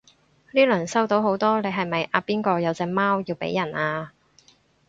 [0.51, 4.13] 呢輪收到好多你係咪阿邊個有隻貓要俾人啊？